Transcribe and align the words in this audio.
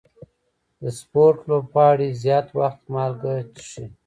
د 0.81 0.83
سپورټ 0.99 1.37
لوبغاړي 1.49 2.09
زیات 2.23 2.47
وخت 2.59 2.81
مالګه 2.93 3.33
څښي. 3.55 3.85